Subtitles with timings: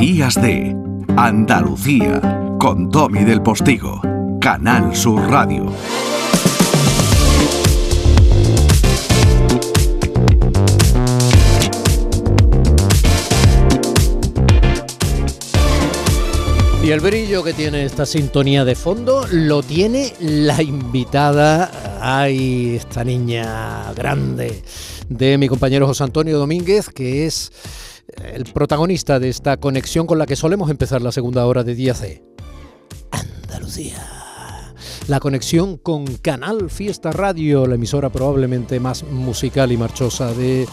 [0.00, 0.76] Días de
[1.16, 2.20] Andalucía
[2.60, 4.00] con Tommy del Postigo,
[4.40, 5.66] Canal Sur Radio.
[16.84, 23.02] Y el brillo que tiene esta sintonía de fondo lo tiene la invitada, ay, esta
[23.02, 24.62] niña grande
[25.08, 27.50] de mi compañero José Antonio Domínguez, que es
[28.16, 31.94] el protagonista de esta conexión con la que solemos empezar la segunda hora de Día
[31.94, 32.22] C.
[33.10, 34.74] Andalucía.
[35.08, 40.66] La conexión con Canal Fiesta Radio, la emisora probablemente más musical y marchosa del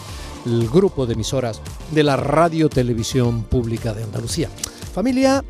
[0.72, 1.60] grupo de emisoras
[1.92, 4.48] de la Radio Televisión Pública de Andalucía.
[4.92, 5.44] Familia,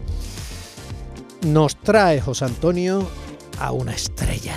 [1.46, 3.06] nos trae José Antonio
[3.58, 4.56] a una estrella.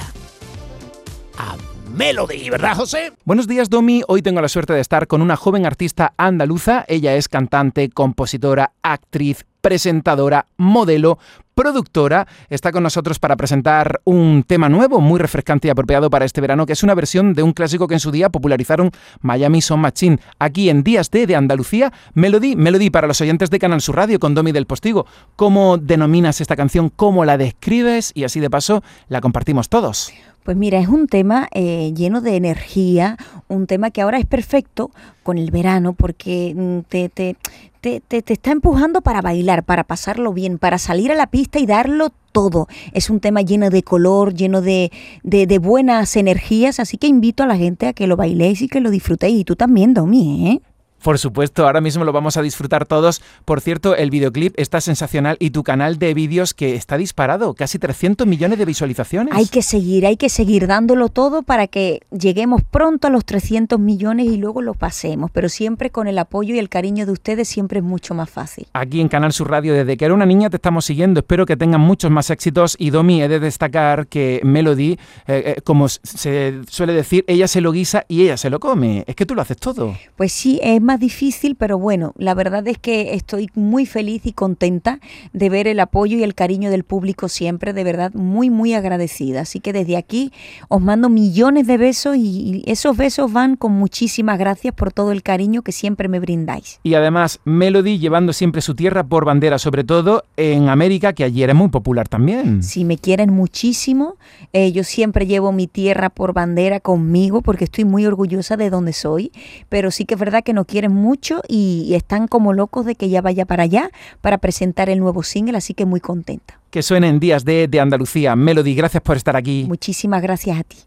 [1.38, 1.56] A
[1.94, 3.14] Melody, ¿verdad, José?
[3.26, 4.04] Buenos días, Domi.
[4.08, 6.86] Hoy tengo la suerte de estar con una joven artista andaluza.
[6.88, 11.20] Ella es cantante, compositora, actriz, presentadora, modelo,
[11.54, 16.40] productora, está con nosotros para presentar un tema nuevo, muy refrescante y apropiado para este
[16.40, 19.82] verano, que es una versión de un clásico que en su día popularizaron Miami Son
[19.82, 20.20] Machine.
[20.40, 24.20] Aquí en Días de, de Andalucía, Melody, Melody para los oyentes de Canal Sur Radio
[24.20, 25.06] con Domi del Postigo.
[25.36, 26.90] ¿Cómo denominas esta canción?
[26.90, 28.12] ¿Cómo la describes?
[28.16, 30.14] Y así de paso la compartimos todos.
[30.50, 33.18] Pues mira, es un tema eh, lleno de energía,
[33.50, 34.90] un tema que ahora es perfecto
[35.22, 37.36] con el verano porque mm, te, te,
[37.82, 41.68] te, te, está empujando para bailar, para pasarlo bien, para salir a la pista y
[41.68, 42.68] darlo todo.
[42.94, 47.44] Es un tema lleno de color, lleno de, de, de buenas energías, así que invito
[47.44, 49.42] a la gente a que lo bailéis y que lo disfrutéis.
[49.42, 50.62] Y tú también, Domi, ¿eh?
[51.04, 53.22] Por supuesto, ahora mismo lo vamos a disfrutar todos.
[53.46, 57.80] Por cierto, el videoclip está sensacional y tu canal de vídeos que está disparado, casi
[57.80, 59.34] 300 millones de visualizaciones.
[59.34, 63.80] Hay que seguir, hay que seguir dándolo todo para que lleguemos pronto a los 300
[63.80, 67.48] millones y luego lo pasemos, pero siempre con el apoyo y el cariño de ustedes
[67.48, 68.68] siempre es mucho más fácil.
[68.74, 71.58] Aquí en Canal Sur Radio, desde que era una niña te estamos siguiendo, espero que
[71.58, 76.62] tengan muchos más éxitos y Domi, he de destacar que Melody, eh, eh, como se
[76.70, 79.04] suele decir, ella se lo guisa y ella se lo come.
[79.08, 79.96] Es que tú lo haces todo.
[80.16, 84.34] Pues sí, es más difícil, pero bueno, la verdad es que estoy muy feliz y
[84.34, 85.00] contenta
[85.34, 89.42] de ver el apoyo y el cariño del público siempre, de verdad muy, muy agradecida.
[89.42, 90.32] Así que desde aquí
[90.68, 95.22] os mando millones de besos y esos besos van con muchísimas gracias por todo el
[95.22, 96.80] cariño que siempre me brindáis.
[96.82, 101.52] Y además, Melody llevando siempre su tierra por bandera, sobre todo en América, que ayer
[101.52, 102.64] es muy popular también.
[102.64, 104.16] Sí, me quieren muchísimo.
[104.54, 108.94] Eh, yo siempre llevo mi tierra por bandera conmigo porque estoy muy orgullosa de donde
[108.94, 109.32] soy,
[109.70, 113.10] pero sí que es verdad que no quieren mucho y están como locos de que
[113.10, 113.90] ya vaya para allá
[114.22, 116.58] para presentar el nuevo single, así que muy contenta.
[116.70, 118.34] Que suenen días de, de Andalucía.
[118.38, 119.66] Melody, gracias por estar aquí.
[119.68, 120.78] Muchísimas gracias a ti.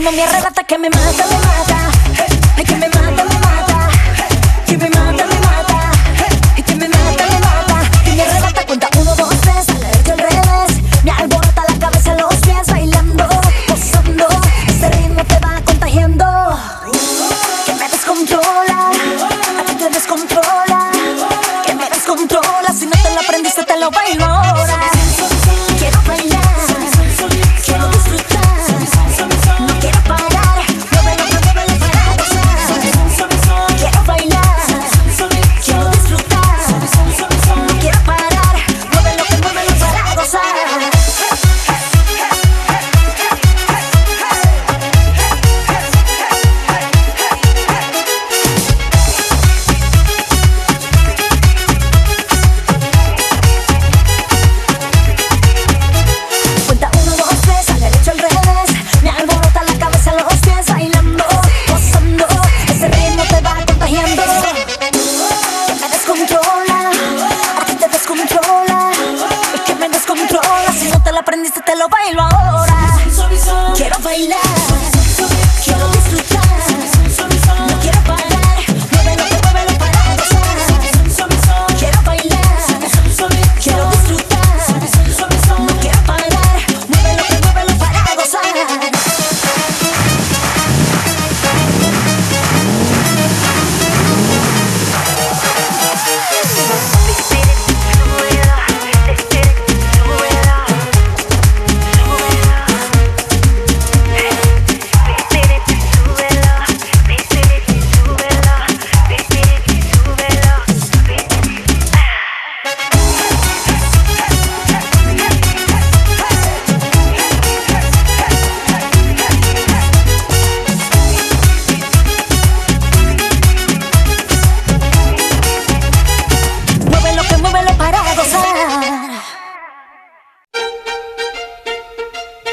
[0.00, 1.90] Ritmo me arrebata que me mata, me mata.
[2.56, 3.69] Ay, que me mata, me mata.